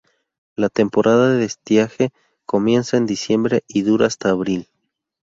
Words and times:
La 0.55 0.69
temporada 0.69 1.29
de 1.35 1.45
estiaje 1.45 2.11
comienza 2.47 2.97
en 2.97 3.05
diciembre 3.05 3.61
y 3.67 3.83
dura 3.83 4.07
hasta 4.07 4.29
abril. 4.31 4.67